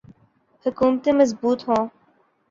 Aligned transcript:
حکومتیں 0.65 1.13
مضبوط 1.19 1.59
ہوں۔ 1.67 1.83